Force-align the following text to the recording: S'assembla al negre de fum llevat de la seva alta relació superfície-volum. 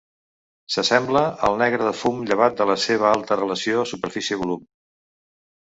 S'assembla 0.75 1.21
al 1.49 1.57
negre 1.63 1.85
de 1.89 1.93
fum 1.99 2.25
llevat 2.31 2.57
de 2.63 2.69
la 2.71 2.79
seva 2.87 3.09
alta 3.13 3.39
relació 3.43 3.85
superfície-volum. 3.93 4.69